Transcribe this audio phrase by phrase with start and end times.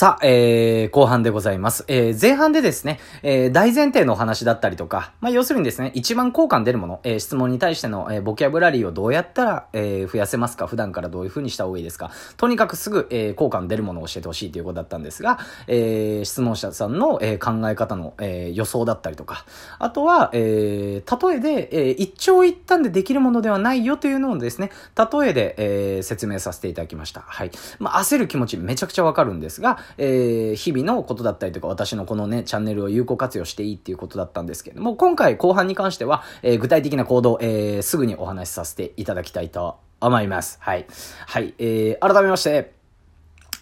[0.00, 1.84] さあ、えー、後半でございます。
[1.86, 19.44] えー、前半でですね、えー、大前提のお話だったりとか、まあ、要するにですね、一番効果の出るもの、えー、質問に対しての、えー、ボキャブラリーをどうやったら、えー、増やせますか普段からどういう風にした方がいいですかとにかくすぐ、えー、効果の出るものを教えてほしいということだったんですが、えー、質問者さんの、えー、考え方の、えー、予想だったりとか、
[19.78, 27.20] あとは、えー、例えで、えー、一長一短でできるものではないよというのをですね、例えで、えー、説明させていただきました。
[27.20, 27.50] はい。
[27.78, 40.58] まあ、焦る気持ちめちゃくちゃわかるんですが、えー、日々のことだったりとか、私のこのね、チャンネルを有効活用していいっていうことだったんですけれども、今回後半に関しては、えー、具体的な行動、えー、すぐにお話しさせていただきたいと思います。
[40.60, 40.86] はい。
[41.26, 42.72] はい、えー、改めまして、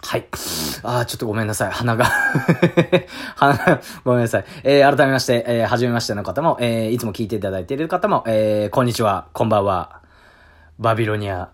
[0.01, 0.25] はい。
[0.83, 1.71] ああ、ちょっとごめんなさい。
[1.71, 2.05] 鼻が
[3.35, 4.45] 鼻、ごめんなさい。
[4.63, 9.99] えー、改めまして、えー、はじめましての方も、えー、いつも聞いていただいている方も、えー、こんにちは、こんばんは。
[10.79, 11.49] バビロニア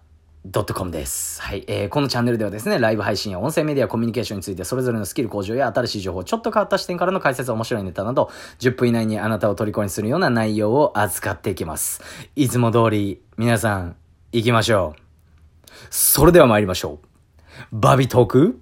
[0.52, 1.42] .com です。
[1.42, 1.64] はい。
[1.68, 8.30] えー、このチャンネルではですね、ライブ配信や音声メディア、コミュニケーションについてそれぞれのスキル向上や新しい情報、ちょっと変わった視点からの解説、面白いネタなど、
[8.60, 12.02] 10分以内にあなたを虜にするような内容を扱っていきます。
[12.36, 13.96] いつも通り、皆さん、
[14.32, 15.02] 行きましょう。
[15.90, 17.08] それでは参りましょう。
[17.72, 18.60] バビトーク、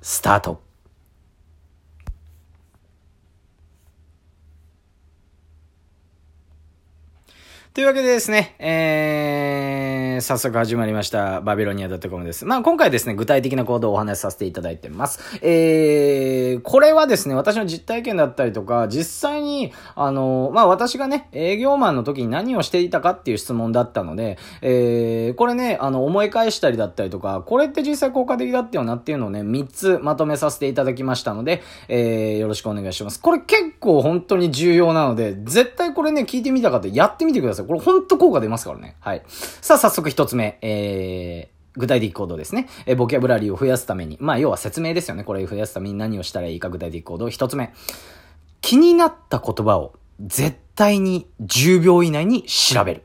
[0.00, 0.65] スタート。
[7.76, 12.46] というわけでですね、えー、早速始まりました、バビロニア .com です。
[12.46, 15.20] まあ、今回ですね、具体的な行動をお話しさせていただいてます。
[15.42, 33.20] えー、これはですね、私の実体験だったりとか、実際に、あの、まあ、私がね、営業マンの時に何をしていたかっていう質問だったので、えー、これね、あの、思い返したりだったりとか、これって実際効果的だったよなっていうのをね、3つまとめさせていただきましたので、えー、よろしくお願いします。
[33.20, 37.66] これ結構本当に重要なので、絶対これね、聞いてみたかったやってみてください。
[37.66, 38.96] これほんと効果出ますからね。
[39.00, 39.22] はい。
[39.28, 40.58] さあ、早速一つ目。
[40.60, 42.68] えー、具体的行動ですね。
[42.84, 44.18] えボキャブラリーを増やすために。
[44.20, 45.24] まあ、要は説明ですよね。
[45.24, 47.30] これ増やすために何をしたらいいか具体的行動。
[47.30, 47.72] 一つ目。
[48.60, 53.02] 気になった言葉を絶対に10秒以内に調べる。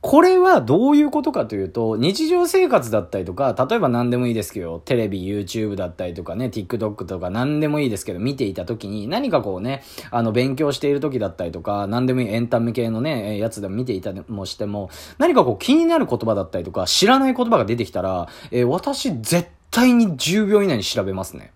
[0.00, 9.82] これはどういうことかというと、日常生活だったりとか、例えば何でもいいですけど、テレビ、YouTube だったりとかね、TikTok とか何でもいいですけど、見ていた時に、何かこうね、
[10.12, 14.88] あの、勉強している時だったりとか、何でもいいエンタメ系のね、やつでも見ていたもしても、
[15.18, 21.50] 何かこう気になる言葉だったりとか、知らない言葉が出てきたら、えー、私絶対に10秒以内に調べますね。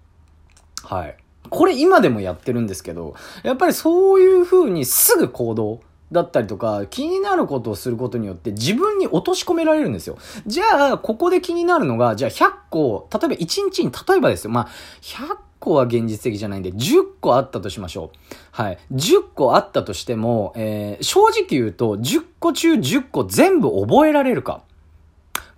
[0.82, 1.16] はい。
[1.48, 3.14] これ今でもやってるんですけど、
[3.44, 5.80] やっぱりそういう風にすぐ行動、
[6.12, 10.18] だったりとか、気になることをすることによって自分に落とし込められるんですよ。
[10.46, 14.68] じゃあ、ここで気になるのが、じゃあ100個、例えば1日に、例えばですよ、まあ、
[15.00, 18.18] 100個は現実的じゃないんで、10個あったとしましょう。
[18.50, 18.78] はい。
[18.92, 24.62] 10個あったとしても、えー、正直言うと、10個中10個全部覚えられるか。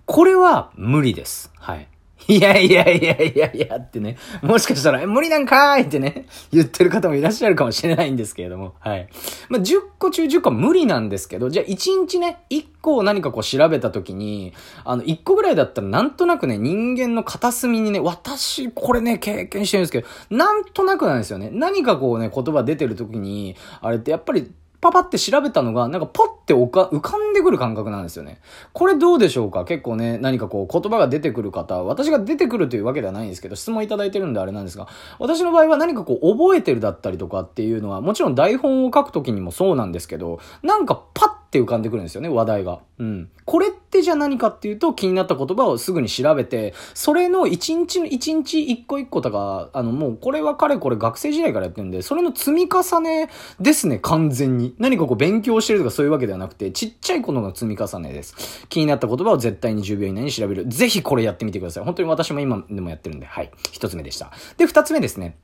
[0.05, 1.51] これは無理です。
[1.57, 1.87] はい。
[2.27, 9.07] いやいやいやいやいやってね、もしかしたら、無理なんかーいってね、言ってる方もいらっしゃるかもしれないんですけれども、はい。
[9.49, 14.53] まあ、10個中10個無理なんですけど、じゃあ1日ね、1個を何かこう調べた時に、
[14.83, 21.49] あの、1個ぐらいだったらなんとなくね、人間の片隅にね、私、これね、経験してるんですけど、なんとなくなんですよね。
[21.51, 24.51] 何かこうね、言葉出てる時に、あれってやっぱり、
[24.85, 28.39] パパって調べたのが、なんかポって浮かんでくる感覚なんですよね。
[28.71, 29.65] これどうでしょうか？
[29.65, 34.87] 結構ね、何かこう言葉が出てくる方、私が出てくるというわけではないんですけど、質問いただいてるんであれなんですが、
[35.17, 42.79] 私の場合は何かこう覚えてるだったりとかっていうのは、もちろん台本を書くときにもそうなんですけど、なんかパって浮かんでくるんですよね、話題が。
[42.99, 43.29] うん。
[43.45, 53.29] これってじゃあ何かっていうと、気になった言葉をすぐに調べて、それの一日の一日一個一個とか、あのもうこれはかれこれ学生時代からやってるんで、それの積み重ね
[53.59, 54.75] ですね、完全に。
[54.79, 58.67] 何かこう勉強してるとかそういうわけではなくて、ちっちゃいことの積み重ねです。
[58.69, 60.65] 気になった言葉を絶対に10秒以内に調べる。
[60.65, 61.83] ぜひこれやってみてください。
[61.83, 63.51] 本当に私も今でもやってるんで、はい。
[63.71, 64.31] 一つ目でした。
[64.57, 65.37] で、二つ目ですね。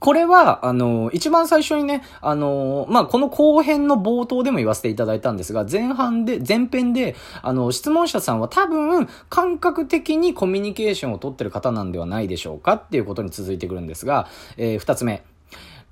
[0.00, 15.22] これは、あの、一番最初にね、あの、まあ、この後編の冒頭でも言わせていただいたんですが、前半で、前編で、あの、質問者さんは多分、感覚的にコミュニケーションを取ってる方なんではないでしょうかっていうことに続いてくるんですが、えー、二つ目。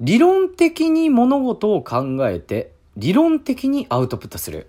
[0.00, 4.69] 理論的に物事を考えて、理論的にアウトプットする。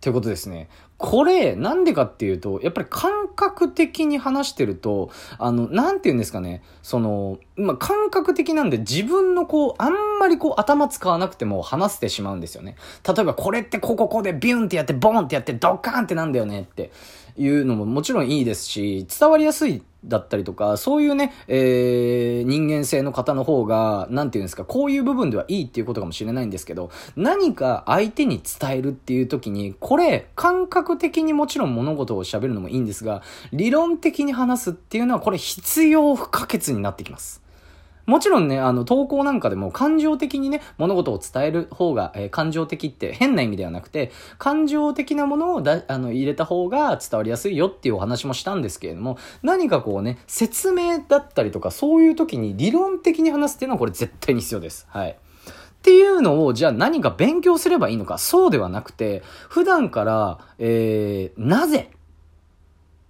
[0.00, 0.68] ということですね。
[0.98, 12.74] これ、なんでかっていうと、やっぱり感覚的に話してると、あの、なんて言うんですかね、その、まあ、感覚的なんで自分のこう、あんまりこう頭使わなくても話せてしまうんですよね。
[13.06, 16.90] 例えばこれってこここでビュンってやってボンってやってドカーンってなんだよねって
[17.36, 33.22] いうのももちろんいいですし、伝わりやすいだったりとか、そういうね、えー、人間性の方の方が、なんていうんですか、こういう部分ではいいっていうことかもしれないんですけど、何か相手に伝えるっていう時に、これ、感覚的にもちろん物事を喋るのもいいんですが、
[33.52, 37.47] 理論的に話すっていうのは、これ必要不可欠になってきます。
[38.08, 54.86] もちろんね、あの、投稿なんかでも感情的にね、物事を伝える方が、えー、感情的って変な意味ではなくて、感情的なものをだ、あの、入れた方が伝わりやすいよっていうお話もしたんですけれども、何かこうね、説明だったりとか、そういう時に理論的に話すっていうのはこれ絶対に必要です。
[54.88, 55.10] はい。
[55.10, 55.14] っ
[55.82, 61.90] ていうのを、じゃあ何か勉強すればいいのか、そうではなくて、普段から、えー、なぜ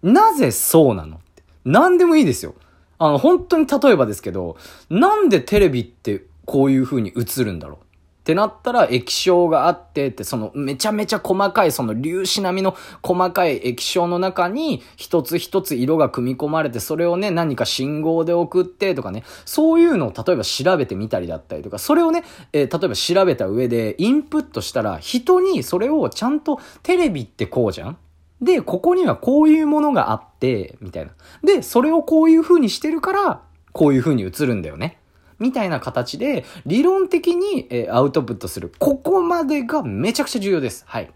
[0.03, 1.43] なぜそうなのって。
[1.65, 2.55] 何でもいいですよ。
[2.99, 4.56] あの、本当に例えばですけど、
[4.91, 7.81] なんでテレビってこういう風に映るんだろうっ
[8.29, 22.23] てなったら液晶があってって、そのめちゃめちゃ細かい、その粒子並みの細かい液晶の中に一つ一つ色が組み込まれて、それをね、何か信号で送ってとかね、そういうのを例えば調べてみたりだったりとか、それをね、
[22.53, 27.97] えー、例えば調べた上でインプットしたら、人にそれをちゃんとテレビってこうじゃん
[28.40, 31.12] で、ここにはこういうものがあって、みたいな。
[31.43, 33.43] で、それをこういう風にしてるから、
[33.73, 34.99] こういう風に映るんだよね。
[35.38, 38.73] みたいな形で、理論的に、えアウトプットする。
[38.79, 40.85] ここまでがめちゃくちゃ重要です。
[40.87, 41.11] はい。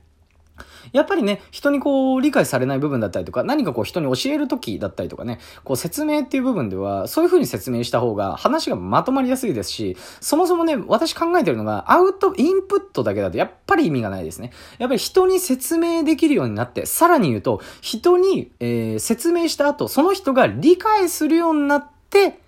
[0.92, 14.52] やっぱりね、人にこう理解されない部分だったりとか、何かこう人に教える時だったりとかね、こう説明っていう部分では、そういう風に説明した方が話がまとまりやすいですし、そもそもね、私考えてるのが、アウト、インプットだけだとやっぱり意味がないですね。
[14.78, 22.40] やっぱり人に説明できるようになって、さらに言うと、人に、えー、説明した後、その人が理解するようになって、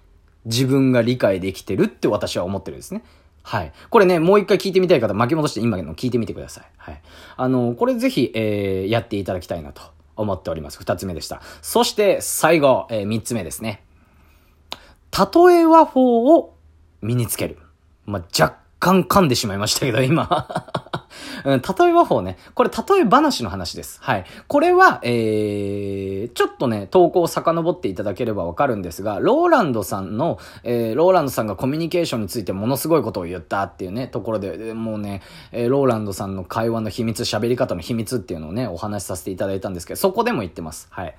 [0.45, 3.03] 自分が理解できてるって私は思ってるんですね。
[3.45, 3.73] はい。
[3.91, 6.65] これね、もう一回聞いてみたい方、巻き戻して今の聞いてみてください。
[6.79, 7.03] はい。
[7.37, 9.83] あの、これぜひ、えー、やっていただきたいなと
[10.17, 10.79] 思っております。
[10.79, 11.43] 二つ目でした。
[11.61, 13.85] そして、最後、えー、三つ目ですね。
[15.13, 16.57] 例え和法を
[17.03, 17.59] 身につける。
[18.07, 20.67] まあ、若干噛んでしまいましたけど、今
[21.45, 22.39] うん、例え話法ね。
[22.55, 23.99] これ例え話の話です。
[24.03, 24.25] はい。
[24.49, 35.23] これは、えー、ちょっとね、投稿を遡っていただければわかるんですが、ローランドさんの、えー、ローランドさんがコミュニケーションについてものすごいことを言ったっていうね、ところで、もうね、
[35.53, 40.89] えー、ローランドさんの会話の秘密、喋り方の秘密っていうのをね、お話しさせていただいたんですけど、そこでも言ってます。
[40.91, 41.15] はい。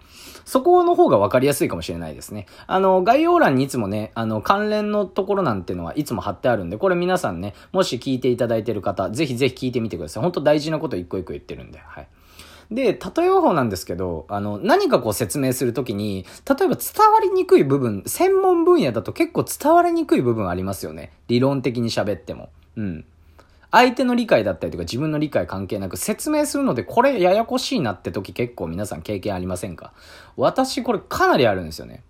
[0.45, 2.45] そこの方がわかりやすいかもしれないですね。
[2.68, 10.24] あの、概要欄にいつもね、あの、関連のところなんてのはいつも貼ってあるんで、これ皆さんね、もし聞いていただいてる方、ぜひぜひ聞いてみてください。
[10.24, 12.08] 本当大事なこと一個一個言ってるんで、はい。
[12.72, 21.12] で、例え話法なんですけど、あの、何かこう説明するときに、例えば伝わりにくい部分、専門分野だと結構伝わりにくい部分ありますよね。
[21.28, 22.50] 理論的に喋っても。
[22.76, 23.06] うん。
[23.72, 29.92] 相手の理解だったりとか自分の理解関係なく説明するのでこれややこしいなって時結構皆さん経験ありませんか？
[30.38, 32.02] 私これかなりあるんですよね。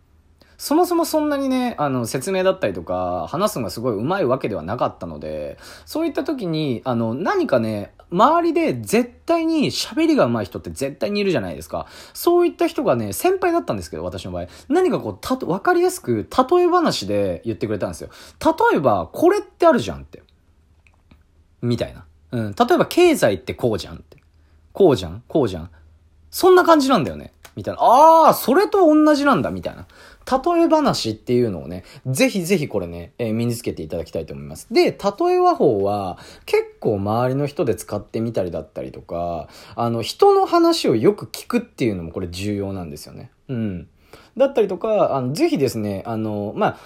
[0.57, 11.87] そもそもそんなにね、あの、説明だったりとか、話すのがすごい上手いわけではなかったので、そういった時に、あの、何かね、周りで絶対に喋りが上手い人って絶対にいるじゃないですか。
[12.13, 14.47] そういった人がね、先輩だったんですけど、私の場合。
[14.69, 18.09] 何かこう、たと、わかりやすく、例え話で言ってくれたんですよ。
[18.43, 20.23] 例えば、これってあるじゃんって。
[21.61, 22.05] みたいな。
[22.31, 22.55] うん。
[22.55, 24.17] 例えば、経済ってこうじゃんって。
[24.75, 25.69] こうじゃんこうじゃん
[26.29, 27.31] そんな感じなんだよね。
[27.55, 27.81] みたいな。
[27.81, 29.85] ああ、それと同じなんだ、みたいな。
[30.25, 34.67] 例え話っていうのをね、ぜひぜひこれね、えー、身につけていただきたいと思います。
[34.73, 34.91] で、例
[35.35, 43.29] え話法は結構周りの人で使ってみたりだったりとか、あの、人の話をよく聞くっていうのもこれ重要なんですよね。
[43.49, 43.87] うん。
[44.35, 46.77] だったりとか、あの、ぜひですね、あの、まあ、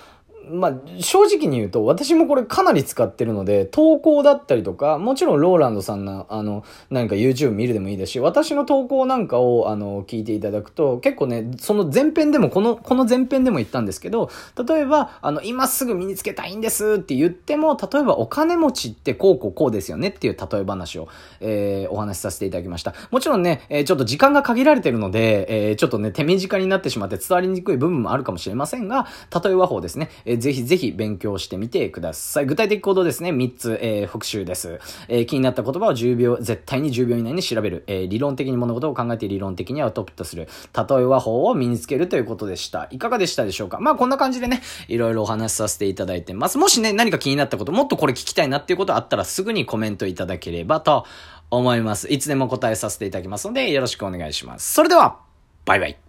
[0.49, 14.29] まあ、正直に言うと、私もこれかなり使ってるので、投稿だったりとか、もちろんローランドさんの、あの、何か YouTube 見るでもいいですし、私の投稿なんかを、あの、聞いていただくと、結構ね、その前編でも、この、この前編でも言ったんですけど、
[14.67, 21.07] 例えば、あの、今すぐ身につけたいんですって言っても、例えばお金持ちってこうこうこうですよねっていう例え話を、
[21.39, 22.93] えー、お話しさせていただきました。
[23.11, 29.07] もちろんね、えー、ちょっと時間が限られてるので、えー、ちょっとね、手短になってしまって伝わりにくい部分もあるかもしれませんが、
[29.43, 30.09] 例え話法ですね。
[30.29, 32.45] えーぜひぜひ勉強してみてください。
[32.45, 34.79] 具体的行動ですね、3つ、えー、復習です。
[35.07, 37.83] えー、気になった言葉を10秒、絶対に10秒以内に調べる。
[37.87, 40.47] え、理論的に物事を考えて理論的にアウトプットする。
[40.75, 42.87] 例え話法を身につけるということでした。
[42.91, 43.79] いかがでしたでしょうか？
[43.79, 46.57] まあこんな感じでね、いろいろお話しさせていただいてます。
[46.57, 51.05] もしね、何か気になったこと、もっとこれ聞きたいなっていうことあったらすぐにコメントいただければと
[51.49, 52.11] 思います。
[52.11, 54.73] いつでも答えさせていただきますので、よろしくお願いします。
[54.73, 55.19] それでは、
[55.65, 56.08] バイバイ。